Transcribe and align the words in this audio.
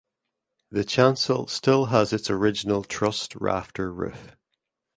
The 0.71 0.83
chancel 0.83 1.45
still 1.45 1.85
has 1.93 2.11
its 2.11 2.31
original 2.31 2.83
trussed 2.83 3.35
rafter 3.39 3.93
roof. 3.93 4.35